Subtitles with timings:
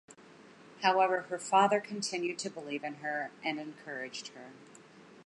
[0.81, 4.49] However, her father continued to believe in her and encouraged her.